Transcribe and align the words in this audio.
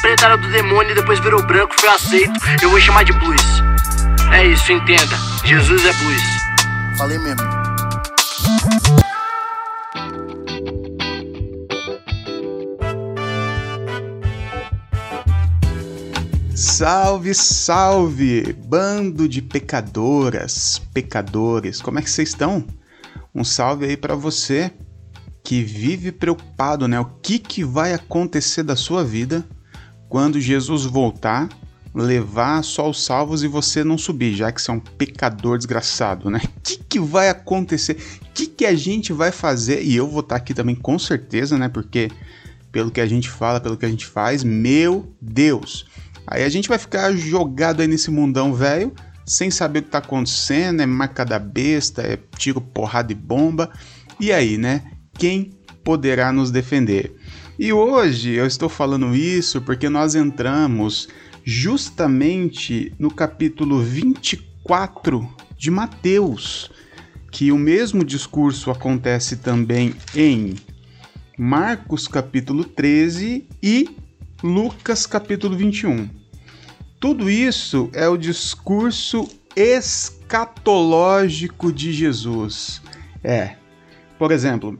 preta 0.00 0.26
era 0.26 0.36
do 0.36 0.48
demônio 0.50 0.92
e 0.92 0.94
depois 0.94 1.18
virou 1.20 1.42
branco, 1.46 1.74
foi 1.78 1.88
aceito. 1.88 2.32
Eu 2.62 2.70
vou 2.70 2.80
chamar 2.80 3.04
de 3.04 3.12
blues. 3.12 3.42
É 4.32 4.46
isso, 4.46 4.72
entenda. 4.72 5.16
Jesus 5.44 5.84
é 5.84 5.92
blues. 5.92 6.22
Falei 6.96 7.18
mesmo. 7.18 7.64
Salve, 16.54 17.34
salve, 17.34 18.52
bando 18.52 19.28
de 19.28 19.40
pecadoras, 19.40 20.80
pecadores. 20.92 21.80
Como 21.80 21.98
é 21.98 22.02
que 22.02 22.10
vocês 22.10 22.30
estão? 22.30 22.64
Um 23.34 23.44
salve 23.44 23.86
aí 23.86 23.96
para 23.96 24.14
você 24.14 24.72
que 25.42 25.62
vive 25.62 26.10
preocupado, 26.10 26.88
né? 26.88 26.98
O 26.98 27.04
que 27.04 27.38
que 27.38 27.62
vai 27.62 27.92
acontecer 27.92 28.62
da 28.62 28.74
sua 28.74 29.04
vida 29.04 29.44
quando 30.08 30.40
Jesus 30.40 30.84
voltar, 30.84 31.48
levar 31.94 32.62
só 32.62 32.90
os 32.90 33.04
salvos 33.04 33.44
e 33.44 33.48
você 33.48 33.84
não 33.84 33.96
subir, 33.96 34.34
já 34.34 34.50
que 34.50 34.60
você 34.60 34.70
é 34.70 34.74
um 34.74 34.80
pecador 34.80 35.56
desgraçado, 35.56 36.28
né? 36.28 36.40
O 36.44 36.60
que 36.62 36.76
que 36.76 37.00
vai 37.00 37.28
acontecer? 37.28 37.96
O 38.22 38.32
que 38.34 38.46
que 38.46 38.66
a 38.66 38.74
gente 38.74 39.12
vai 39.12 39.30
fazer? 39.30 39.82
E 39.82 39.94
eu 39.94 40.08
vou 40.08 40.20
estar 40.20 40.36
aqui 40.36 40.52
também 40.52 40.74
com 40.74 40.98
certeza, 40.98 41.56
né? 41.56 41.68
Porque 41.68 42.10
pelo 42.72 42.90
que 42.90 43.00
a 43.00 43.06
gente 43.06 43.30
fala, 43.30 43.60
pelo 43.60 43.76
que 43.76 43.86
a 43.86 43.88
gente 43.88 44.04
faz, 44.04 44.42
meu 44.42 45.14
Deus. 45.20 45.86
Aí 46.26 46.42
a 46.42 46.48
gente 46.48 46.68
vai 46.68 46.78
ficar 46.78 47.12
jogado 47.12 47.80
aí 47.80 47.86
nesse 47.86 48.10
mundão 48.10 48.52
velho, 48.52 48.92
sem 49.24 49.50
saber 49.50 49.78
o 49.78 49.82
que 49.82 49.90
tá 49.90 49.98
acontecendo, 49.98 50.80
é 50.80 50.86
marca 50.86 51.24
da 51.24 51.38
besta, 51.38 52.02
é 52.02 52.18
tiro, 52.36 52.60
porrada 52.60 53.12
e 53.12 53.14
bomba. 53.14 53.70
E 54.18 54.32
aí, 54.32 54.58
né? 54.58 54.82
Quem 55.16 55.52
poderá 55.84 56.32
nos 56.32 56.50
defender? 56.50 57.14
E 57.56 57.72
hoje 57.72 58.32
eu 58.32 58.46
estou 58.46 58.68
falando 58.68 59.14
isso 59.14 59.60
porque 59.60 59.88
nós 59.88 60.16
entramos 60.16 61.08
justamente 61.44 62.92
no 62.98 63.12
capítulo 63.12 63.80
24 63.80 65.32
de 65.56 65.70
Mateus, 65.70 66.68
que 67.30 67.52
o 67.52 67.58
mesmo 67.58 68.04
discurso 68.04 68.72
acontece 68.72 69.36
também 69.36 69.94
em 70.16 70.56
Marcos 71.38 72.08
capítulo 72.08 72.64
13 72.64 73.46
e 73.62 73.88
Lucas 74.42 75.06
capítulo 75.06 75.56
21. 75.56 76.10
Tudo 76.98 77.30
isso 77.30 77.88
é 77.92 78.08
o 78.08 78.16
discurso 78.16 79.28
escatológico 79.54 81.72
de 81.72 81.92
Jesus. 81.92 82.82
É. 83.22 83.54
Por 84.18 84.32
exemplo, 84.32 84.76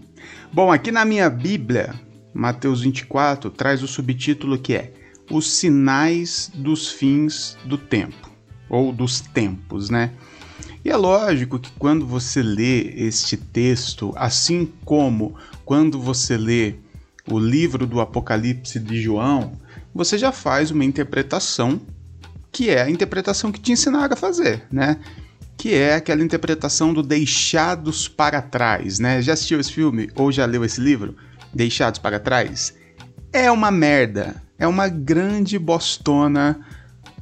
bom, 0.52 0.72
aqui 0.72 0.91
na 0.91 1.05
minha 1.05 1.30
Bíblia, 1.30 2.02
Mateus 2.34 2.82
24 2.82 3.50
traz 3.50 3.82
o 3.82 3.88
subtítulo 3.88 4.58
que 4.58 4.74
é 4.74 4.92
Os 5.30 5.50
sinais 5.50 6.50
dos 6.52 6.90
fins 6.90 7.56
do 7.64 7.78
tempo, 7.78 8.30
ou 8.68 8.92
dos 8.92 9.20
tempos, 9.20 9.88
né? 9.88 10.10
E 10.84 10.90
é 10.90 10.96
lógico 10.96 11.58
que 11.58 11.70
quando 11.78 12.06
você 12.06 12.42
lê 12.42 12.92
este 12.94 13.38
texto, 13.38 14.12
assim 14.16 14.70
como 14.84 15.34
quando 15.64 15.98
você 15.98 16.36
lê 16.36 16.74
o 17.27 17.38
livro 17.38 17.86
do 17.86 18.00
Apocalipse 18.00 18.78
de 18.78 19.00
João, 19.00 19.52
você 19.94 20.18
já 20.18 20.30
faz 20.30 20.70
uma 20.70 20.84
interpretação 20.84 21.80
que 22.52 22.68
é 22.68 22.82
a 22.82 22.90
interpretação 22.90 23.50
que 23.50 23.60
te 23.60 23.72
ensinaram 23.72 24.12
a 24.12 24.16
fazer, 24.16 24.62
né? 24.70 24.98
Que 25.56 25.74
é 25.74 25.94
aquela 25.94 26.22
interpretação 26.22 26.92
do 26.92 27.02
deixados 27.02 28.06
para 28.06 28.42
trás, 28.42 28.98
né? 28.98 29.22
Já 29.22 29.32
assistiu 29.32 29.58
esse 29.58 29.72
filme 29.72 30.10
ou 30.14 30.30
já 30.30 30.44
leu 30.44 30.64
esse 30.64 30.80
livro? 30.80 31.16
Deixados 31.55 31.98
para 31.98 32.19
trás? 32.19 32.74
É 33.33 33.50
uma 33.50 33.70
merda, 33.70 34.42
é 34.58 34.66
uma 34.66 34.88
grande 34.88 35.58
bostona 35.58 36.61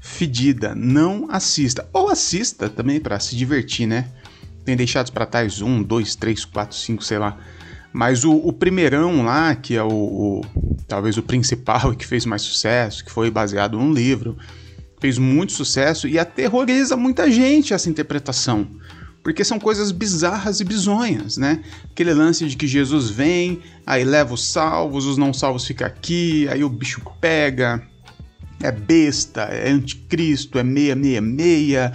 fedida. 0.01 0.75
Não 0.75 1.29
assista. 1.31 1.89
Ou 1.93 2.09
assista 2.09 2.69
também 2.69 3.01
para 3.01 3.21
se 3.21 3.37
divertir, 3.37 3.87
né? 3.87 4.09
Tem 4.65 4.77
Deixados 4.77 5.11
para 5.11 5.27
Trás 5.27 5.61
um, 5.61 5.83
dois, 5.83 6.15
três, 6.15 6.45
quatro, 6.45 6.77
cinco, 6.77 7.03
sei 7.03 7.19
lá. 7.19 7.39
Mas 7.93 8.25
o, 8.25 8.33
o 8.33 8.53
primeirão 8.53 9.23
lá, 9.23 9.55
que 9.55 9.77
é 9.77 9.83
o, 9.83 9.89
o, 9.89 10.41
talvez 10.89 11.19
o 11.19 11.23
principal 11.23 11.93
e 11.93 11.97
que 11.97 12.07
fez 12.07 12.25
mais 12.25 12.43
sucesso, 12.43 13.05
que 13.05 13.13
foi 13.13 13.31
baseado 13.31 13.77
num 13.77 13.93
livro, 13.93 14.37
fez 15.01 15.19
muito 15.19 15.53
sucesso 15.53 16.09
e 16.09 16.19
aterroriza 16.19 16.97
muita 16.97 17.31
gente 17.31 17.75
essa 17.75 17.91
interpretação. 17.91 18.67
Porque 19.23 19.45
são 19.45 19.59
coisas 19.59 19.93
bizarras 19.93 20.59
e 20.61 20.65
bizonhas, 20.65 21.37
né? 21.37 21.63
Aquele 21.91 22.13
lance 22.13 22.47
de 22.47 22.57
que 22.57 22.67
Jesus 22.67 23.09
vem, 23.09 23.61
aí 23.87 24.05
leva 24.05 24.35
os 24.35 24.45
salvos, 24.45 25.07
os 25.07 25.17
não 25.17 25.33
salvos 25.33 25.65
ficam 25.65 25.87
aqui, 25.87 26.49
aí 26.49 26.65
o 26.65 26.69
bicho 26.69 27.01
pega, 27.21 27.87
é 28.61 28.73
besta, 28.73 29.43
é 29.43 29.71
anticristo, 29.71 30.59
é 30.59 30.65
meia, 30.65 30.97
meia, 30.97 31.21
meia. 31.21 31.93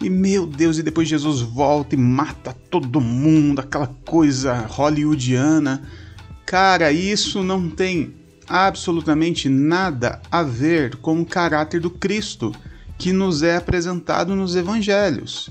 E 0.00 0.10
meu 0.10 0.46
Deus, 0.46 0.78
e 0.78 0.82
depois 0.82 1.08
Jesus 1.08 1.40
volta 1.40 1.94
e 1.94 1.98
mata 1.98 2.52
todo 2.70 3.00
mundo, 3.00 3.60
aquela 3.60 3.86
coisa 4.04 4.66
hollywoodiana. 4.66 5.82
Cara, 6.44 6.90
isso 6.90 7.42
não 7.42 7.70
tem 7.70 8.14
absolutamente 8.48 9.48
nada 9.48 10.20
a 10.30 10.42
ver 10.42 10.96
com 10.96 11.20
o 11.20 11.26
caráter 11.26 11.80
do 11.80 11.90
Cristo 11.90 12.52
que 12.98 13.12
nos 13.12 13.42
é 13.42 13.56
apresentado 13.56 14.36
nos 14.36 14.54
evangelhos. 14.54 15.50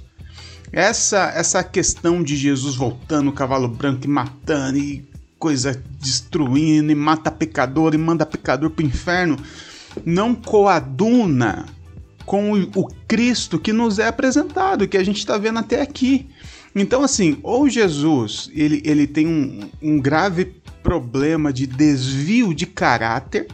Essa 0.74 1.32
essa 1.36 1.64
questão 1.64 2.24
de 2.24 2.36
Jesus 2.36 2.76
voltando 2.76 3.30
o 3.30 3.34
cavalo 3.34 3.68
branco 3.68 4.06
e 4.06 4.10
matando 4.10 4.80
e 4.80 5.08
coisa 5.38 5.80
destruindo 6.02 6.92
e 6.92 6.96
mata 6.96 7.30
pecador 7.30 7.94
e 7.94 7.98
manda 7.98 8.26
pecador 8.26 8.72
para 8.72 8.84
o 8.84 8.88
inferno 8.88 9.38
não 10.04 10.34
coaduna 10.34 11.68
com 12.26 12.54
o 12.54 12.88
Cristo 13.08 13.60
que 13.60 13.72
nos 13.72 14.00
é 14.00 14.08
apresentado, 14.08 14.88
que 14.88 14.98
a 14.98 15.04
gente 15.04 15.20
está 15.20 15.38
vendo 15.38 15.60
até 15.60 15.82
aqui. 15.82 16.28
Então, 16.76 17.04
assim, 17.04 17.38
ou 17.44 17.70
Jesus 17.70 18.50
ele, 18.54 18.82
ele 18.84 19.06
tem 19.06 19.28
um, 19.28 19.70
um 19.82 20.00
grave 20.00 20.56
problema 20.82 21.54
de 21.54 21.68
desvio 21.68 22.54
de 22.54 22.66
caráter, 22.66 23.48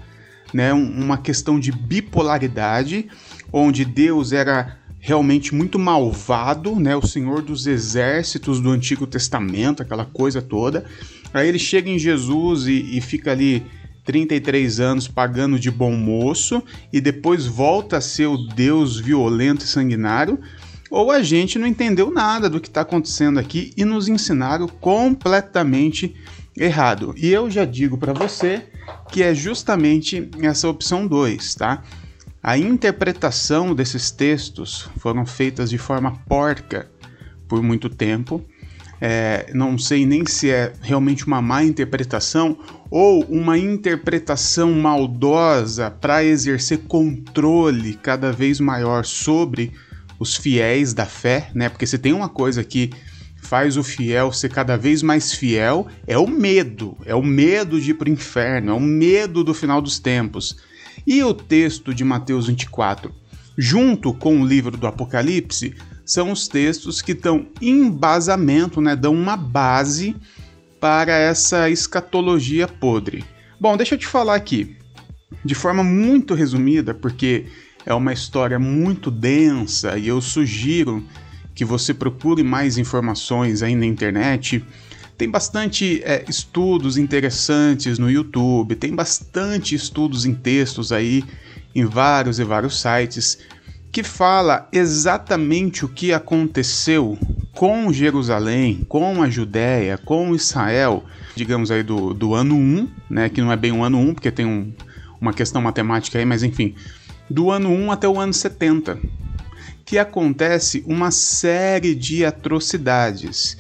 né, 0.53 0.72
uma 0.74 1.18
questão 1.18 1.59
de 1.59 1.72
bipolaridade, 1.72 3.09
onde 3.51 3.84
Deus 3.84 4.31
era 4.31 4.79
realmente 5.00 5.56
muito 5.56 5.80
malvado, 5.80 6.80
né, 6.80 6.96
o 6.96 7.06
Senhor 7.06 7.42
dos 7.42 7.66
exércitos 7.66 8.60
do 8.60 8.70
Antigo 8.70 9.08
Testamento, 9.08 9.82
aquela 9.82 10.06
coisa 10.06 10.42
toda. 10.42 10.86
Aí 11.34 11.48
ele 11.48 11.60
chega 11.60 11.90
em 11.90 11.98
Jesus 11.98 12.68
e, 12.68 12.98
e 12.98 13.02
fica 13.02 13.32
ali 13.32 13.66
33 14.04 14.80
anos 14.80 15.08
pagando 15.08 15.60
de 15.60 15.70
bom 15.70 15.96
moço 15.96 16.64
e 16.92 17.00
depois 17.00 17.46
volta 17.46 17.98
a 17.98 18.02
ser 18.02 18.28
o 18.28 18.38
Deus 18.38 19.00
violento 19.00 19.64
e 19.64 19.68
sanguinário, 19.68 20.40
ou 20.90 21.12
a 21.12 21.22
gente 21.22 21.60
não 21.60 21.68
entendeu 21.68 22.12
nada 22.12 22.50
do 22.50 22.60
que 22.60 22.68
está 22.68 22.81
acontecendo 22.81 23.40
aqui 23.40 23.72
e 23.78 23.86
nos 23.86 24.08
ensinaram 24.08 24.68
completamente 24.68 26.16
errado. 26.58 27.14
E 27.16 27.30
eu 27.30 27.50
já 27.50 27.64
digo 27.64 27.98
para 27.98 28.12
você 28.12 28.64
que 29.12 29.22
é 29.22 29.34
justamente 29.34 30.28
essa 30.42 30.68
opção 30.68 31.06
2, 31.06 31.56
tá? 31.56 31.84
A 32.42 32.58
interpretação 32.58 33.76
desses 33.76 34.12
textos 34.12 34.90
foram 34.98 35.26
feitas 35.26 35.70
de 35.70 35.78
forma 35.78 36.18
porca 36.28 36.90
por 37.48 37.62
muito 37.62 37.90
tempo 37.90 38.46
é, 39.02 39.50
não 39.54 39.78
sei 39.78 40.06
nem 40.06 40.26
se 40.26 40.50
é 40.50 40.74
realmente 40.82 41.26
uma 41.26 41.42
má 41.42 41.64
interpretação 41.64 42.58
ou 42.90 43.24
uma 43.26 43.58
interpretação 43.58 44.74
maldosa 44.74 45.90
para 45.90 46.24
exercer 46.24 46.80
controle 46.80 47.94
cada 47.94 48.32
vez 48.32 48.60
maior 48.60 49.06
sobre 49.06 49.72
os 50.20 50.36
fiéis 50.36 50.94
da 50.94 51.06
fé, 51.06 51.50
né? 51.54 51.70
Porque 51.70 51.88
se 51.88 51.98
tem 51.98 52.12
uma 52.12 52.28
coisa 52.28 52.64
que 52.64 52.90
faz 53.42 53.78
o 53.78 53.84
fiel 53.84 54.34
ser 54.34 54.50
cada 54.50 54.76
vez 54.76 55.02
mais 55.02 55.32
fiel, 55.34 55.88
é 56.06 56.18
o 56.18 56.28
medo, 56.28 56.98
é 57.06 57.16
o 57.16 57.24
medo 57.24 57.80
de 57.80 57.92
ir 57.92 57.94
para 57.94 58.10
o 58.10 58.12
inferno, 58.12 58.72
é 58.72 58.74
o 58.74 58.82
medo 58.82 59.46
do 59.46 59.54
final 59.54 59.82
dos 59.82 59.98
tempos. 59.98 60.58
E 61.09 61.24
o 61.24 61.34
texto 61.34 61.92
de 61.92 62.04
Mateus 62.04 62.45
24, 62.45 63.12
junto 63.57 64.13
com 64.13 64.39
o 64.39 64.45
livro 64.45 64.78
do 64.78 64.86
Apocalipse, 64.86 65.74
são 66.06 66.31
os 66.31 66.48
textos 66.48 67.01
que 67.01 67.16
dão 67.16 67.48
embasamento, 67.60 68.80
né, 68.80 68.95
dão 68.95 69.16
uma 69.16 69.36
base 69.36 70.16
para 70.80 71.12
essa 71.12 71.68
escatologia 71.68 72.68
podre. 72.68 73.25
Bom, 73.60 73.75
deixa 73.75 73.95
eu 73.95 73.98
te 73.98 74.06
falar 74.06 74.36
aqui, 74.36 74.78
de 75.44 75.56
forma 75.56 75.84
muito 75.84 76.36
resumida, 76.36 76.94
porque 76.94 77.48
é 77.88 77.94
uma 77.95 78.13
história 78.13 78.60
muito 78.60 79.10
densa 79.10 79.98
e 79.98 80.07
eu 80.07 80.22
sugiro 80.22 81.04
que 81.56 81.66
você 81.66 81.92
procure 81.92 82.44
mais 82.44 82.78
informações 82.78 83.63
aí 83.63 83.74
na 83.74 83.88
internet. 83.88 84.63
Tem 85.19 85.30
bastante 85.30 86.01
é, 86.06 86.24
estudos 86.30 86.98
interessantes 86.98 88.00
no 88.00 88.10
YouTube, 88.10 88.74
tem 88.74 88.95
bastante 88.95 89.75
estudos 89.75 90.25
em 90.25 90.33
textos 90.33 90.94
aí 90.94 91.25
em 91.75 91.83
vários 91.83 92.39
e 92.39 92.44
vários 92.45 92.80
sites 92.80 93.38
que 93.92 94.01
fala 94.01 94.69
exatamente 94.71 95.83
o 95.83 95.89
que 95.89 96.13
aconteceu 96.13 97.18
com 97.54 97.92
Jerusalém, 97.92 98.86
com 98.88 99.21
a 99.21 99.30
Judéia, 99.30 99.98
com 99.98 100.33
Israel, 100.33 101.04
digamos 101.36 101.69
aí 101.69 101.83
do, 101.83 102.13
do 102.13 102.33
ano 102.33 102.56
1, 102.56 102.88
né, 103.10 103.27
que 103.27 103.42
não 103.42 103.51
é 103.51 103.57
bem 103.57 103.74
o 103.74 103.83
ano 103.83 104.00
1, 104.00 104.13
porque 104.13 104.31
tem 104.31 104.45
um, 104.45 104.72
uma 105.19 105.33
questão 105.33 105.62
matemática 105.62 106.18
aí, 106.18 106.24
mas 106.24 106.44
enfim, 106.44 106.75
do 107.30 107.51
ano 107.51 107.69
1 107.69 107.92
até 107.92 108.07
o 108.07 108.18
ano 108.18 108.33
70, 108.33 108.98
que 109.83 109.98
acontece 109.98 110.81
uma 110.88 111.12
série 111.12 111.94
de 111.94 112.24
atrocidades. 112.24 113.57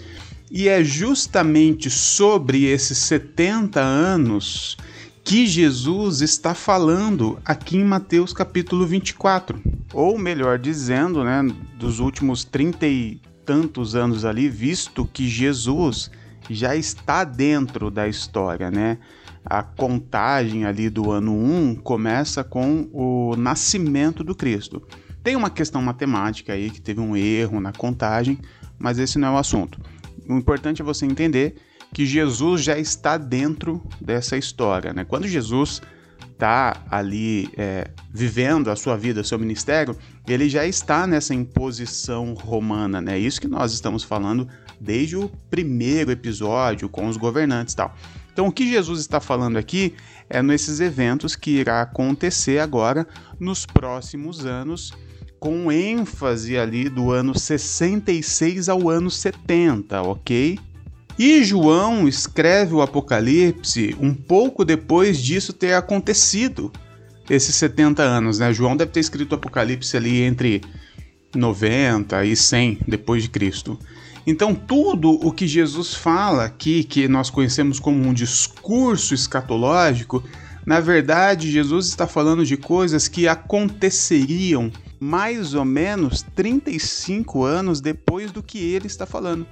E 0.51 0.67
é 0.67 0.83
justamente 0.83 1.91
sobre 1.91 2.65
esses 2.65 2.97
70 2.97 3.79
anos 3.79 4.77
que 5.23 5.45
Jesus 5.45 6.21
está 6.21 6.55
falando 6.55 7.37
aqui 7.45 7.77
em 7.77 7.83
Mateus 7.83 8.33
capítulo 8.33 8.87
24. 8.87 9.61
Ou 9.93 10.17
melhor 10.17 10.57
dizendo, 10.57 11.23
né, 11.23 11.43
dos 11.77 11.99
últimos 11.99 12.43
30 12.43 12.87
e 12.87 13.21
tantos 13.45 13.95
anos 13.95 14.25
ali, 14.25 14.49
visto 14.49 15.05
que 15.05 15.27
Jesus 15.27 16.09
já 16.49 16.75
está 16.75 17.23
dentro 17.23 17.91
da 17.91 18.07
história, 18.07 18.71
né? 18.71 18.97
A 19.45 19.61
contagem 19.61 20.65
ali 20.65 20.89
do 20.89 21.11
ano 21.11 21.31
1 21.31 21.75
começa 21.75 22.43
com 22.43 22.89
o 22.91 23.35
nascimento 23.35 24.23
do 24.23 24.33
Cristo. 24.33 24.81
Tem 25.23 25.35
uma 25.35 25.49
questão 25.51 25.81
matemática 25.81 26.53
aí 26.53 26.71
que 26.71 26.81
teve 26.81 26.99
um 26.99 27.15
erro 27.15 27.59
na 27.59 27.71
contagem, 27.71 28.39
mas 28.79 28.97
esse 28.97 29.19
não 29.19 29.27
é 29.27 29.31
o 29.31 29.37
assunto. 29.37 29.79
O 30.29 30.37
importante 30.37 30.81
é 30.81 30.85
você 30.85 31.05
entender 31.05 31.55
que 31.91 32.05
Jesus 32.05 32.61
já 32.63 32.77
está 32.77 33.17
dentro 33.17 33.81
dessa 33.99 34.37
história. 34.37 34.93
Né? 34.93 35.03
Quando 35.03 35.27
Jesus 35.27 35.81
está 36.31 36.85
ali 36.89 37.49
é, 37.57 37.89
vivendo 38.13 38.69
a 38.69 38.75
sua 38.75 38.95
vida, 38.95 39.23
seu 39.23 39.39
ministério, 39.39 39.97
ele 40.27 40.47
já 40.47 40.65
está 40.67 41.07
nessa 41.07 41.33
imposição 41.33 42.35
romana. 42.35 42.99
É 42.99 43.01
né? 43.01 43.19
isso 43.19 43.41
que 43.41 43.47
nós 43.47 43.73
estamos 43.73 44.03
falando 44.03 44.47
desde 44.79 45.17
o 45.17 45.29
primeiro 45.49 46.11
episódio 46.11 46.87
com 46.87 47.07
os 47.07 47.17
governantes 47.17 47.73
tal. 47.73 47.95
Então, 48.31 48.47
o 48.47 48.51
que 48.51 48.69
Jesus 48.69 49.01
está 49.01 49.19
falando 49.19 49.57
aqui 49.57 49.95
é 50.29 50.41
nesses 50.41 50.79
eventos 50.79 51.35
que 51.35 51.51
irá 51.51 51.81
acontecer 51.81 52.59
agora 52.59 53.05
nos 53.39 53.65
próximos 53.65 54.45
anos, 54.45 54.93
com 55.39 55.71
ênfase 55.71 56.57
ali 56.57 56.89
do 56.89 57.11
ano 57.11 57.37
66 57.37 58.67
ao 58.67 58.89
ano 58.89 59.09
70, 59.09 60.01
ok? 60.01 60.59
E 61.17 61.43
João 61.43 62.07
escreve 62.07 62.73
o 62.73 62.81
Apocalipse 62.81 63.95
um 63.99 64.13
pouco 64.13 64.63
depois 64.63 65.21
disso 65.21 65.53
ter 65.53 65.73
acontecido, 65.73 66.71
esses 67.29 67.55
70 67.55 68.01
anos, 68.01 68.39
né? 68.39 68.53
João 68.53 68.75
deve 68.75 68.91
ter 68.91 68.99
escrito 68.99 69.33
o 69.33 69.35
Apocalipse 69.35 69.95
ali 69.95 70.21
entre 70.21 70.61
90 71.35 72.25
e 72.25 72.35
100 72.35 72.79
depois 72.87 73.23
de 73.23 73.29
Cristo. 73.29 73.77
Então, 74.25 74.53
tudo 74.53 75.11
o 75.25 75.31
que 75.31 75.47
Jesus 75.47 75.93
fala 75.93 76.45
aqui, 76.45 76.83
que 76.83 77.07
nós 77.07 77.29
conhecemos 77.29 77.79
como 77.79 78.07
um 78.07 78.13
discurso 78.13 79.13
escatológico, 79.13 80.23
na 80.65 80.79
verdade, 80.79 81.51
Jesus 81.51 81.87
está 81.87 82.05
falando 82.05 82.45
de 82.45 82.57
coisas 82.57 83.07
que 83.07 83.27
aconteceriam 83.27 84.71
mais 84.99 85.53
ou 85.53 85.63
menos 85.63 86.21
35 86.35 87.43
anos 87.43 87.79
depois 87.79 88.31
do 88.31 88.43
que 88.43 88.57
ele 88.57 88.87
está 88.87 89.05
falando. 89.05 89.47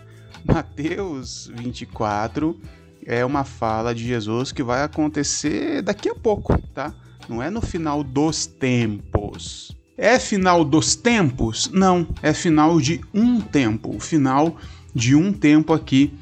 Mateus 0.45 1.51
24 1.56 2.59
é 3.06 3.25
uma 3.25 3.44
fala 3.44 3.95
de 3.95 4.06
Jesus 4.06 4.51
que 4.51 4.62
vai 4.62 4.83
acontecer 4.83 5.81
daqui 5.81 6.09
a 6.09 6.15
pouco, 6.15 6.57
tá? 6.74 6.94
Não 7.27 7.42
é 7.42 7.50
no 7.50 7.62
final 7.62 8.03
dos 8.03 8.45
tempos. 8.45 9.75
É 9.98 10.19
final 10.19 10.63
dos 10.63 10.95
tempos? 10.95 11.71
Não, 11.74 12.07
é 12.21 12.33
final 12.33 12.80
de 12.80 13.01
um 13.13 13.42
tempo. 13.42 13.95
O 13.95 14.00
final 14.00 14.57
de 14.94 15.15
um 15.15 15.33
tempo 15.33 15.74
aqui 15.74 16.13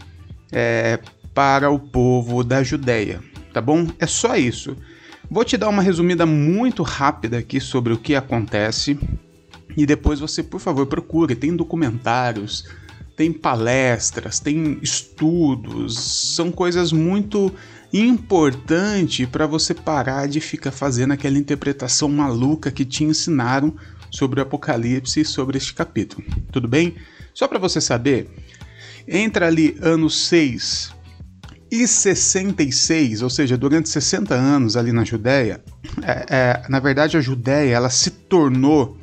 é, 0.51 0.99
para 1.33 1.69
o 1.69 1.77
povo 1.77 2.43
da 2.43 2.63
Judéia, 2.63 3.21
tá 3.55 3.61
bom? 3.61 3.87
É 3.99 4.05
só 4.05 4.35
isso. 4.35 4.75
Vou 5.31 5.45
te 5.45 5.55
dar 5.55 5.69
uma 5.69 5.81
resumida 5.81 6.25
muito 6.25 6.83
rápida 6.83 7.37
aqui 7.37 7.61
sobre 7.61 7.93
o 7.93 7.97
que 7.97 8.13
acontece 8.13 8.99
e 9.77 9.85
depois 9.85 10.19
você, 10.19 10.43
por 10.43 10.59
favor, 10.59 10.85
procure. 10.87 11.35
Tem 11.35 11.55
documentários, 11.55 12.67
tem 13.15 13.31
palestras, 13.31 14.41
tem 14.41 14.77
estudos, 14.81 15.97
são 16.35 16.51
coisas 16.51 16.91
muito 16.91 17.49
importantes 17.93 19.25
para 19.25 19.47
você 19.47 19.73
parar 19.73 20.27
de 20.27 20.41
ficar 20.41 20.71
fazendo 20.71 21.13
aquela 21.13 21.37
interpretação 21.37 22.09
maluca 22.09 22.69
que 22.69 22.83
te 22.83 23.05
ensinaram 23.05 23.73
sobre 24.11 24.41
o 24.41 24.43
Apocalipse 24.43 25.21
e 25.21 25.25
sobre 25.25 25.57
este 25.57 25.73
capítulo. 25.73 26.27
Tudo 26.51 26.67
bem? 26.67 26.95
Só 27.33 27.47
para 27.47 27.57
você 27.57 27.79
saber, 27.79 28.29
entre 29.07 29.45
ali 29.45 29.77
anos 29.81 30.27
6 30.27 30.94
e 31.71 31.87
66, 31.87 33.21
ou 33.21 33.29
seja, 33.29 33.57
durante 33.57 33.89
60 33.89 34.33
anos 34.33 34.77
ali 34.77 34.91
na 34.91 35.03
Judéia, 35.03 35.63
é, 36.03 36.25
é, 36.29 36.63
na 36.69 36.79
verdade 36.79 37.17
a 37.17 37.21
Judéia 37.21 37.75
ela 37.75 37.89
se 37.89 38.11
tornou 38.11 38.97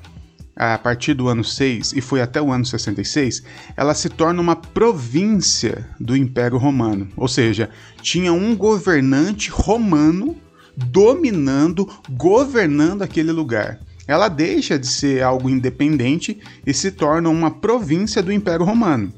a 0.54 0.78
partir 0.78 1.14
do 1.14 1.28
ano 1.28 1.42
6 1.42 1.92
e 1.94 2.00
foi 2.00 2.20
até 2.20 2.40
o 2.40 2.52
ano 2.52 2.64
66, 2.64 3.42
ela 3.76 3.94
se 3.94 4.08
torna 4.08 4.40
uma 4.40 4.54
província 4.54 5.88
do 5.98 6.16
Império 6.16 6.58
Romano. 6.58 7.08
Ou 7.16 7.26
seja, 7.26 7.70
tinha 8.00 8.32
um 8.32 8.54
governante 8.54 9.50
romano 9.50 10.36
dominando, 10.76 11.88
governando 12.10 13.02
aquele 13.02 13.32
lugar. 13.32 13.80
Ela 14.06 14.28
deixa 14.28 14.78
de 14.78 14.86
ser 14.86 15.22
algo 15.22 15.48
independente 15.48 16.38
e 16.66 16.74
se 16.74 16.90
torna 16.90 17.28
uma 17.28 17.50
província 17.50 18.22
do 18.22 18.32
Império 18.32 18.66
Romano. 18.66 19.12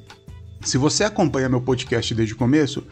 Se 0.61 0.79
você 0.79 1.05
acompanha 1.05 1.49
meu 1.49 1.61
podcast 1.61 2.15
desde 2.15 2.35
o 2.35 2.39
começo, 2.39 2.87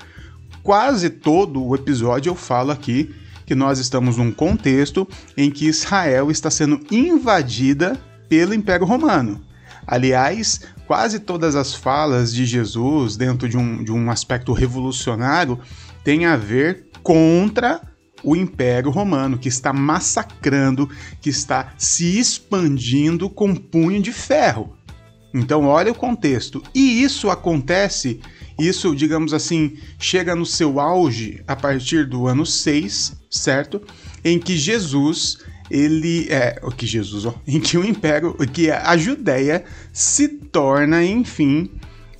quase 0.63 1.11
todo 1.11 1.65
o 1.65 1.75
episódio 1.75 2.31
eu 2.31 2.35
falo 2.35 2.71
aqui 2.71 3.15
que 3.45 3.55
nós 3.55 3.79
estamos 3.79 4.17
num 4.17 4.33
contexto 4.33 5.07
em 5.37 5.51
que 5.51 5.67
Israel 5.67 6.31
está 6.31 6.51
sendo 6.51 6.81
invadida 6.91 7.99
pelo 8.29 8.55
Império 8.55 8.87
Romano. 8.87 9.45
Aliás, 9.87 10.61
quase 10.87 11.19
todas 11.19 11.57
as 11.57 11.75
falas 11.75 12.33
de 12.33 12.47
Jesus, 12.47 13.17
dentro 13.17 13.49
de 13.49 13.57
um, 13.57 13.83
de 13.83 13.93
um 13.93 14.11
aspecto 14.11 14.53
revolucionário, 14.53 15.59
têm 16.05 16.25
a 16.25 16.37
ver 16.37 16.87
contra 17.03 17.81
o 18.23 18.37
Império 18.37 18.91
Romano, 18.91 19.37
que 19.37 19.49
está 19.49 19.73
massacrando, 19.73 20.89
que 21.21 21.29
está 21.29 21.73
se 21.77 22.19
expandindo 22.19 23.29
com 23.29 23.55
punho 23.55 24.01
de 24.01 24.13
ferro. 24.13 24.77
Então, 25.35 25.65
olha 25.67 25.91
o 25.91 25.95
contexto. 25.95 26.63
E 26.75 27.03
isso 27.03 27.31
acontece, 27.31 28.21
isso, 28.67 28.95
digamos 28.95 29.33
assim, 29.33 29.77
chega 29.99 30.35
no 30.35 30.47
seu 30.47 30.81
auge 30.81 31.43
a 31.47 31.57
partir 31.57 32.07
do 32.07 32.27
ano 32.27 32.45
6, 32.45 33.15
certo? 33.31 33.81
Em 34.25 34.39
que 34.39 34.57
Jesus 34.57 35.39
ele 35.71 36.27
é 36.29 36.61
o 36.63 36.71
que 36.71 36.87
Jesus, 36.87 37.25
ó, 37.25 37.35
em 37.47 37.59
que 37.59 37.79
o 37.79 37.85
império, 37.85 38.35
que 38.53 38.71
a 38.71 38.95
Judéia 38.95 39.65
se 39.91 40.29
torna, 40.29 41.03
enfim, 41.03 41.71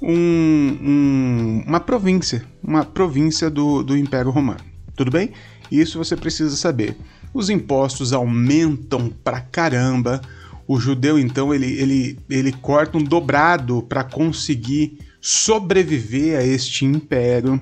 um, 0.01 0.79
um, 0.83 1.65
uma 1.67 1.79
província, 1.79 2.45
uma 2.63 2.85
província 2.85 3.51
do, 3.51 3.83
do 3.83 3.97
Império 3.97 4.31
Romano. 4.31 4.61
Tudo 4.97 5.11
bem? 5.11 5.33
Isso 5.71 5.99
você 5.99 6.17
precisa 6.17 6.57
saber. 6.57 6.97
Os 7.33 7.49
impostos 7.49 8.13
aumentam 8.13 9.13
pra 9.23 9.41
caramba. 9.41 10.21
O 10.67 10.79
judeu, 10.79 11.19
então, 11.19 11.53
ele, 11.53 11.67
ele, 11.81 12.19
ele 12.31 12.53
corta 12.53 12.97
um 12.97 13.03
dobrado 13.03 13.83
para 13.83 14.05
conseguir 14.05 14.99
sobreviver 15.23 16.37
a 16.37 16.45
este 16.45 16.85
império. 16.85 17.61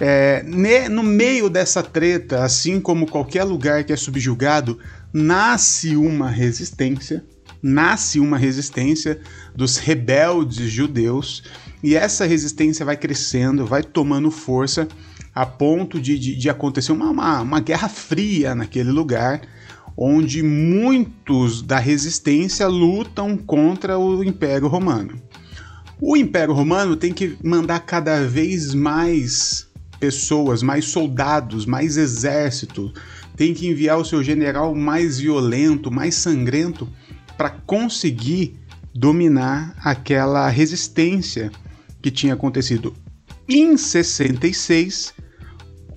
É, 0.00 0.42
no 0.88 1.02
meio 1.02 1.50
dessa 1.50 1.82
treta, 1.82 2.42
assim 2.42 2.80
como 2.80 3.06
qualquer 3.06 3.44
lugar 3.44 3.84
que 3.84 3.92
é 3.92 3.96
subjugado, 3.96 4.78
nasce 5.12 5.94
uma 5.96 6.30
resistência, 6.30 7.22
nasce 7.62 8.18
uma 8.18 8.38
resistência 8.38 9.20
dos 9.54 9.76
rebeldes 9.76 10.70
judeus, 10.70 11.42
e 11.82 11.94
essa 11.94 12.24
resistência 12.24 12.86
vai 12.86 12.96
crescendo, 12.96 13.66
vai 13.66 13.82
tomando 13.82 14.30
força, 14.30 14.88
a 15.34 15.44
ponto 15.44 16.00
de, 16.00 16.18
de, 16.18 16.34
de 16.34 16.48
acontecer 16.48 16.92
uma, 16.92 17.10
uma, 17.10 17.40
uma 17.42 17.60
guerra 17.60 17.88
fria 17.88 18.54
naquele 18.54 18.90
lugar, 18.90 19.42
onde 19.96 20.42
muitos 20.42 21.60
da 21.60 21.78
resistência 21.78 22.66
lutam 22.66 23.36
contra 23.36 23.98
o 23.98 24.24
Império 24.24 24.68
Romano. 24.68 25.20
O 26.00 26.16
Império 26.16 26.54
Romano 26.54 26.96
tem 26.96 27.12
que 27.12 27.36
mandar 27.42 27.80
cada 27.80 28.26
vez 28.26 28.74
mais 28.74 29.68
pessoas, 29.98 30.62
mais 30.62 30.86
soldados, 30.86 31.64
mais 31.64 31.96
exército, 31.96 32.92
tem 33.36 33.54
que 33.54 33.66
enviar 33.66 33.98
o 33.98 34.04
seu 34.04 34.22
general 34.22 34.74
mais 34.74 35.18
violento, 35.18 35.90
mais 35.90 36.14
sangrento, 36.14 36.88
para 37.36 37.50
conseguir 37.50 38.58
dominar 38.94 39.74
aquela 39.82 40.48
resistência 40.48 41.50
que 42.02 42.10
tinha 42.10 42.34
acontecido. 42.34 42.94
Em 43.48 43.76
66, 43.76 45.14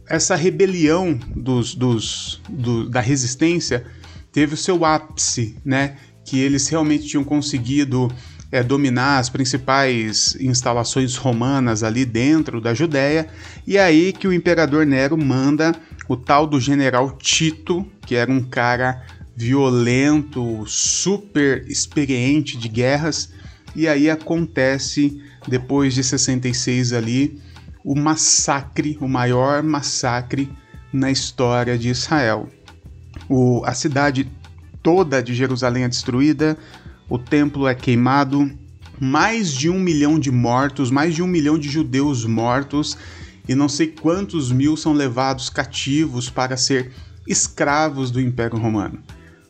essa 0.08 0.36
rebelião 0.36 1.20
dos, 1.36 1.76
dos, 1.76 2.42
do, 2.50 2.90
da 2.90 3.02
resistência 3.02 3.86
teve 4.32 4.54
o 4.54 4.58
seu 4.58 4.86
ápice, 4.86 5.58
né? 5.66 5.98
Que 6.26 6.40
eles 6.40 6.68
realmente 6.68 7.08
tinham 7.08 7.24
conseguido 7.24 8.10
é, 8.52 8.64
dominar 8.64 9.20
as 9.20 9.30
principais 9.30 10.36
instalações 10.40 11.16
romanas 11.16 11.84
ali 11.84 12.06
dentro 12.06 12.62
da 12.62 12.74
Judéia, 12.74 13.28
e 13.66 13.78
aí 13.78 14.14
que 14.14 14.28
o 14.28 14.34
imperador 14.34 14.86
Nero 14.86 15.18
manda 15.18 15.76
o 16.08 16.16
tal 16.16 16.48
do 16.48 16.60
general 16.60 17.12
Tito, 17.18 17.86
que 18.06 18.16
era 18.16 18.32
um 18.32 18.44
cara 18.44 19.04
violento, 19.36 20.66
super 20.66 21.66
experiente 21.68 22.58
de 22.58 22.68
guerras, 22.68 23.32
e 23.76 23.88
aí 23.88 24.10
acontece 24.10 25.22
depois 25.48 25.94
de 25.94 26.04
66 26.04 26.94
ali 26.94 27.40
o 27.84 27.96
massacre, 27.96 28.98
o 29.00 29.08
maior 29.08 29.64
massacre 29.64 30.52
na 30.92 31.12
história 31.12 31.78
de 31.78 31.90
Israel. 31.90 32.50
O, 33.30 33.64
a 33.66 33.74
cidade 33.74 34.30
toda 34.82 35.22
de 35.22 35.34
Jerusalém 35.34 35.84
é 35.84 35.88
destruída, 35.88 36.58
o 37.10 37.18
templo 37.18 37.68
é 37.68 37.76
queimado, 37.76 38.52
mais 39.00 39.54
de 39.54 39.70
um 39.70 39.80
milhão 39.80 40.20
de 40.20 40.32
mortos, 40.32 40.90
mais 40.92 41.16
de 41.16 41.22
um 41.22 41.28
milhão 41.28 41.58
de 41.58 41.70
judeus 41.70 42.26
mortos, 42.26 42.98
e 43.48 43.56
não 43.56 43.70
sei 43.70 43.88
quantos 43.88 44.52
mil 44.52 44.76
são 44.76 44.94
levados 44.94 45.50
cativos 45.50 46.30
para 46.30 46.58
ser 46.58 46.92
escravos 47.28 48.12
do 48.12 48.20
Império 48.20 48.58
Romano. 48.58 49.00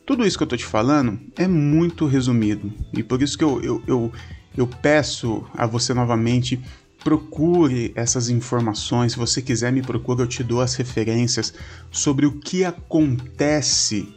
Tudo 0.06 0.26
isso 0.26 0.36
que 0.36 0.42
eu 0.42 0.46
estou 0.46 0.58
te 0.58 0.64
falando 0.64 1.18
é 1.36 1.48
muito 1.48 2.06
resumido, 2.06 2.72
e 2.92 3.02
por 3.02 3.22
isso 3.22 3.36
que 3.36 3.44
eu, 3.44 3.60
eu, 3.62 3.82
eu, 3.86 4.12
eu 4.56 4.66
peço 4.66 5.44
a 5.54 5.66
você 5.66 5.92
novamente 5.92 6.60
procure 7.02 7.92
essas 7.94 8.28
informações. 8.28 9.12
Se 9.12 9.18
você 9.18 9.40
quiser, 9.40 9.72
me 9.72 9.82
procure, 9.82 10.22
eu 10.22 10.26
te 10.26 10.42
dou 10.42 10.60
as 10.60 10.74
referências 10.74 11.54
sobre 11.90 12.26
o 12.26 12.32
que 12.32 12.64
acontece 12.64 14.08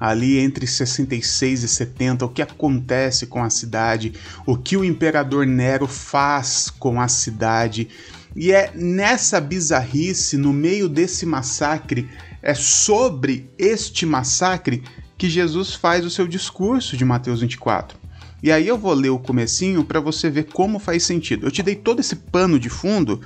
ali 0.00 0.38
entre 0.38 0.66
66 0.66 1.62
e 1.62 1.68
70, 1.68 2.24
o 2.24 2.28
que 2.30 2.40
acontece 2.40 3.26
com 3.26 3.44
a 3.44 3.50
cidade, 3.50 4.14
o 4.46 4.56
que 4.56 4.78
o 4.78 4.84
imperador 4.84 5.46
Nero 5.46 5.86
faz 5.86 6.70
com 6.70 6.98
a 6.98 7.06
cidade. 7.06 7.86
E 8.34 8.50
é 8.50 8.72
nessa 8.74 9.38
bizarrice, 9.38 10.38
no 10.38 10.54
meio 10.54 10.88
desse 10.88 11.26
massacre, 11.26 12.08
é 12.42 12.54
sobre 12.54 13.50
este 13.58 14.06
massacre 14.06 14.82
que 15.18 15.28
Jesus 15.28 15.74
faz 15.74 16.06
o 16.06 16.10
seu 16.10 16.26
discurso 16.26 16.96
de 16.96 17.04
Mateus 17.04 17.42
24. 17.42 17.98
E 18.42 18.50
aí 18.50 18.66
eu 18.66 18.78
vou 18.78 18.94
ler 18.94 19.10
o 19.10 19.18
comecinho 19.18 19.84
para 19.84 20.00
você 20.00 20.30
ver 20.30 20.44
como 20.44 20.78
faz 20.78 21.02
sentido. 21.02 21.46
Eu 21.46 21.50
te 21.50 21.62
dei 21.62 21.76
todo 21.76 22.00
esse 22.00 22.16
pano 22.16 22.58
de 22.58 22.70
fundo 22.70 23.20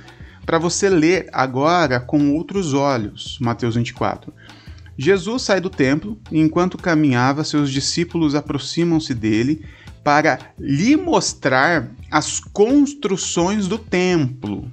para 0.45 0.59
você 0.59 0.89
ler 0.89 1.29
agora 1.31 2.01
com 2.01 2.35
outros 2.35 2.73
olhos, 2.73 3.37
Mateus 3.39 3.75
24. 3.75 4.33
Jesus 4.97 5.41
sai 5.41 5.59
do 5.59 5.69
templo 5.69 6.17
e, 6.31 6.39
enquanto 6.39 6.77
caminhava, 6.77 7.43
seus 7.43 7.71
discípulos 7.71 8.35
aproximam-se 8.35 9.13
dele 9.13 9.65
para 10.03 10.53
lhe 10.59 10.95
mostrar 10.95 11.91
as 12.11 12.39
construções 12.39 13.67
do 13.67 13.77
templo. 13.77 14.71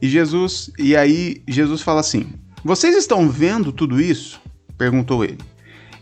E 0.00 0.08
Jesus, 0.08 0.70
e 0.78 0.94
aí 0.94 1.42
Jesus 1.48 1.80
fala 1.80 2.00
assim: 2.00 2.32
Vocês 2.62 2.96
estão 2.96 3.28
vendo 3.28 3.72
tudo 3.72 4.00
isso? 4.00 4.40
perguntou 4.76 5.24
ele. 5.24 5.38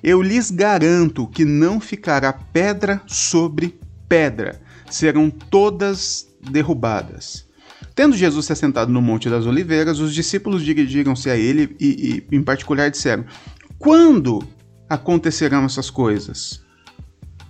Eu 0.03 0.21
lhes 0.21 0.51
garanto 0.51 1.27
que 1.27 1.45
não 1.45 1.81
ficará 1.81 2.33
pedra 2.33 3.01
sobre 3.07 3.79
pedra, 4.09 4.61
serão 4.91 5.31
todas 5.31 6.29
derrubadas. 6.41 7.47
Tendo 7.95 8.17
Jesus 8.17 8.47
se 8.47 8.53
assentado 8.53 8.93
no 8.93 9.01
Monte 9.01 9.31
das 9.31 9.47
Oliveiras, 9.47 10.01
os 10.01 10.15
discípulos 10.15 10.63
dirigiram-se 10.63 11.31
a 11.31 11.37
ele 11.37 11.75
e, 11.81 12.25
e, 12.31 12.37
em 12.37 12.43
particular, 12.43 12.91
disseram: 12.91 13.25
Quando 13.79 14.47
acontecerão 14.89 15.65
essas 15.65 15.91
coisas? 15.91 16.65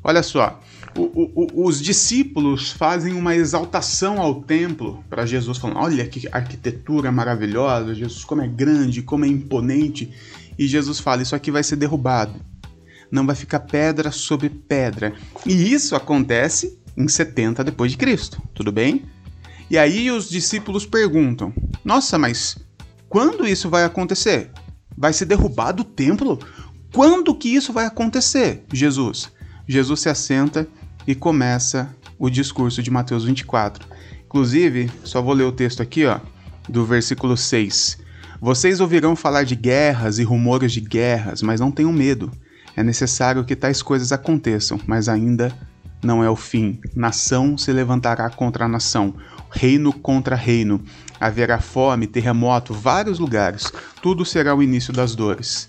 Olha 0.02 0.22
só, 0.22 0.60
o, 0.96 1.02
o, 1.34 1.66
os 1.66 1.82
discípulos 1.82 2.70
fazem 2.70 3.12
uma 3.12 3.34
exaltação 3.34 4.20
ao 4.20 4.42
templo 4.42 5.04
para 5.10 5.26
Jesus, 5.26 5.58
falando: 5.58 5.80
Olha 5.80 6.06
que 6.06 6.28
arquitetura 6.30 7.10
maravilhosa, 7.12 7.94
Jesus, 7.94 8.24
como 8.24 8.42
é 8.42 8.48
grande, 8.48 9.02
como 9.02 9.24
é 9.24 9.28
imponente. 9.28 10.12
E 10.58 10.66
Jesus 10.66 11.00
fala: 11.00 11.22
Isso 11.22 11.34
aqui 11.34 11.50
vai 11.50 11.62
ser 11.62 11.76
derrubado. 11.76 12.34
Não 13.10 13.26
vai 13.26 13.36
ficar 13.36 13.60
pedra 13.60 14.10
sobre 14.10 14.48
pedra. 14.48 15.12
E 15.44 15.72
isso 15.72 15.94
acontece 15.94 16.78
em 16.96 17.06
70 17.06 17.62
depois 17.62 17.92
de 17.92 17.98
Cristo, 17.98 18.40
tudo 18.54 18.72
bem? 18.72 19.04
E 19.70 19.76
aí 19.76 20.10
os 20.10 20.28
discípulos 20.28 20.86
perguntam: 20.86 21.52
Nossa, 21.84 22.18
mas 22.18 22.56
quando 23.08 23.46
isso 23.46 23.68
vai 23.68 23.84
acontecer? 23.84 24.50
Vai 24.96 25.12
ser 25.12 25.26
derrubado 25.26 25.82
o 25.82 25.84
templo? 25.84 26.38
Quando 26.92 27.34
que 27.34 27.48
isso 27.48 27.72
vai 27.72 27.84
acontecer, 27.84 28.64
Jesus? 28.72 29.30
Jesus 29.68 30.00
se 30.00 30.08
assenta 30.08 30.66
e 31.06 31.14
começa 31.14 31.94
o 32.18 32.30
discurso 32.30 32.82
de 32.82 32.90
Mateus 32.90 33.24
24. 33.24 33.86
Inclusive, 34.24 34.90
só 35.04 35.20
vou 35.20 35.34
ler 35.34 35.44
o 35.44 35.52
texto 35.52 35.82
aqui, 35.82 36.06
ó, 36.06 36.20
do 36.68 36.84
versículo 36.84 37.36
6. 37.36 37.98
Vocês 38.40 38.80
ouvirão 38.80 39.16
falar 39.16 39.44
de 39.44 39.54
guerras 39.54 40.18
e 40.18 40.24
rumores 40.24 40.72
de 40.72 40.80
guerras, 40.80 41.42
mas 41.42 41.60
não 41.60 41.70
tenham 41.70 41.92
medo. 41.92 42.30
É 42.76 42.82
necessário 42.82 43.44
que 43.44 43.56
tais 43.56 43.82
coisas 43.82 44.12
aconteçam, 44.12 44.78
mas 44.86 45.08
ainda 45.08 45.56
não 46.02 46.22
é 46.22 46.28
o 46.28 46.36
fim. 46.36 46.78
Nação 46.94 47.56
se 47.56 47.72
levantará 47.72 48.28
contra 48.30 48.68
nação, 48.68 49.14
reino 49.50 49.92
contra 49.92 50.36
reino. 50.36 50.82
Haverá 51.18 51.60
fome, 51.60 52.06
terremoto, 52.06 52.74
vários 52.74 53.18
lugares. 53.18 53.72
Tudo 54.02 54.24
será 54.24 54.54
o 54.54 54.62
início 54.62 54.92
das 54.92 55.14
dores. 55.14 55.68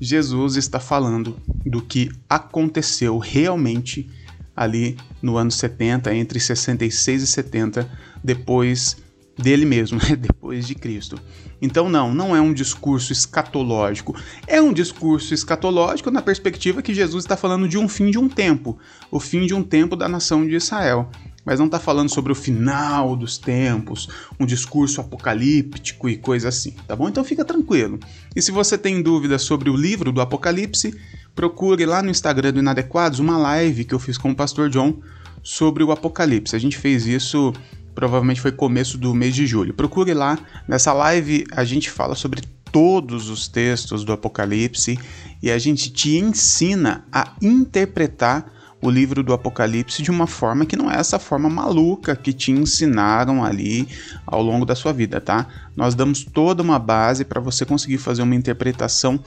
Jesus 0.00 0.56
está 0.56 0.80
falando 0.80 1.36
do 1.64 1.80
que 1.80 2.10
aconteceu 2.28 3.18
realmente 3.18 4.10
ali 4.54 4.96
no 5.22 5.36
ano 5.36 5.50
70, 5.50 6.14
entre 6.14 6.38
66 6.38 7.22
e 7.22 7.26
70, 7.26 7.90
depois 8.22 8.96
dele 9.36 9.64
mesmo, 9.64 9.98
né? 9.98 10.14
depois 10.16 10.66
de 10.66 10.74
Cristo. 10.74 11.18
Então, 11.60 11.88
não, 11.88 12.12
não 12.12 12.34
é 12.34 12.40
um 12.40 12.52
discurso 12.52 13.12
escatológico. 13.12 14.16
É 14.46 14.60
um 14.60 14.72
discurso 14.72 15.32
escatológico 15.32 16.10
na 16.10 16.20
perspectiva 16.20 16.82
que 16.82 16.92
Jesus 16.92 17.24
está 17.24 17.36
falando 17.36 17.68
de 17.68 17.78
um 17.78 17.88
fim 17.88 18.10
de 18.10 18.18
um 18.18 18.28
tempo 18.28 18.78
o 19.10 19.20
fim 19.20 19.46
de 19.46 19.54
um 19.54 19.62
tempo 19.62 19.94
da 19.94 20.08
nação 20.08 20.46
de 20.46 20.56
Israel. 20.56 21.08
Mas 21.44 21.58
não 21.58 21.66
está 21.66 21.78
falando 21.78 22.08
sobre 22.08 22.30
o 22.30 22.34
final 22.34 23.16
dos 23.16 23.36
tempos, 23.36 24.08
um 24.38 24.46
discurso 24.46 25.00
apocalíptico 25.00 26.08
e 26.08 26.16
coisa 26.16 26.48
assim, 26.48 26.74
tá 26.86 26.94
bom? 26.94 27.08
Então 27.08 27.24
fica 27.24 27.44
tranquilo. 27.44 27.98
E 28.34 28.40
se 28.40 28.52
você 28.52 28.78
tem 28.78 29.02
dúvidas 29.02 29.42
sobre 29.42 29.68
o 29.68 29.76
livro 29.76 30.12
do 30.12 30.20
Apocalipse, 30.20 30.94
procure 31.34 31.84
lá 31.84 32.02
no 32.02 32.10
Instagram 32.10 32.52
do 32.52 32.60
Inadequados 32.60 33.18
uma 33.18 33.36
live 33.36 33.84
que 33.84 33.94
eu 33.94 33.98
fiz 33.98 34.16
com 34.16 34.30
o 34.30 34.36
pastor 34.36 34.70
John 34.70 35.00
sobre 35.42 35.82
o 35.82 35.90
Apocalipse. 35.90 36.54
A 36.54 36.60
gente 36.60 36.78
fez 36.78 37.06
isso 37.06 37.52
provavelmente 37.94 38.40
foi 38.40 38.52
começo 38.52 38.98
do 38.98 39.14
mês 39.14 39.34
de 39.34 39.46
julho. 39.46 39.74
Procure 39.74 40.14
lá. 40.14 40.38
Nessa 40.66 40.92
live 40.92 41.44
a 41.52 41.64
gente 41.64 41.90
fala 41.90 42.14
sobre 42.14 42.42
todos 42.70 43.28
os 43.28 43.48
textos 43.48 44.04
do 44.04 44.12
Apocalipse 44.12 44.98
e 45.42 45.50
a 45.50 45.58
gente 45.58 45.92
te 45.92 46.16
ensina 46.16 47.04
a 47.12 47.32
interpretar 47.40 48.50
o 48.82 48.90
livro 48.90 49.22
do 49.22 49.32
Apocalipse 49.32 50.02
de 50.02 50.10
uma 50.10 50.26
forma 50.26 50.66
que 50.66 50.76
não 50.76 50.90
é 50.90 50.96
essa 50.98 51.18
forma 51.18 51.48
maluca 51.48 52.16
que 52.16 52.32
te 52.32 52.50
ensinaram 52.50 53.44
ali 53.44 53.88
ao 54.26 54.42
longo 54.42 54.66
da 54.66 54.74
sua 54.74 54.92
vida, 54.92 55.20
tá? 55.20 55.46
Nós 55.76 55.94
damos 55.94 56.24
toda 56.24 56.62
uma 56.62 56.80
base 56.80 57.24
para 57.24 57.40
você 57.40 57.64
conseguir 57.64 57.98
fazer 57.98 58.22
uma 58.22 58.34
interpretação 58.34 59.20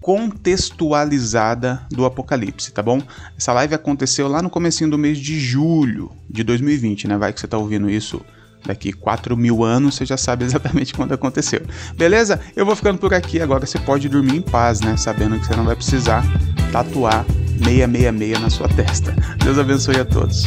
contextualizada 0.00 1.86
do 1.90 2.04
Apocalipse, 2.04 2.72
tá 2.72 2.82
bom? 2.82 3.00
Essa 3.36 3.52
live 3.52 3.74
aconteceu 3.74 4.26
lá 4.26 4.42
no 4.42 4.50
comecinho 4.50 4.90
do 4.90 4.98
mês 4.98 5.18
de 5.18 5.38
julho 5.38 6.10
de 6.28 6.42
2020, 6.42 7.08
né? 7.08 7.16
Vai 7.16 7.32
que 7.32 7.40
você 7.40 7.46
tá 7.46 7.58
ouvindo 7.58 7.88
isso 7.88 8.24
daqui 8.66 8.92
4 8.92 9.36
mil 9.36 9.62
anos, 9.62 9.94
você 9.94 10.06
já 10.06 10.16
sabe 10.16 10.44
exatamente 10.44 10.94
quando 10.94 11.12
aconteceu. 11.12 11.62
Beleza? 11.96 12.40
Eu 12.56 12.66
vou 12.66 12.74
ficando 12.74 12.98
por 12.98 13.14
aqui, 13.14 13.40
agora 13.40 13.66
você 13.66 13.78
pode 13.78 14.08
dormir 14.08 14.36
em 14.36 14.42
paz, 14.42 14.80
né? 14.80 14.96
Sabendo 14.96 15.38
que 15.38 15.46
você 15.46 15.56
não 15.56 15.64
vai 15.64 15.76
precisar 15.76 16.24
tatuar 16.72 17.24
666 17.62 18.40
na 18.40 18.50
sua 18.50 18.68
testa. 18.68 19.14
Deus 19.44 19.58
abençoe 19.58 20.00
a 20.00 20.04
todos. 20.04 20.44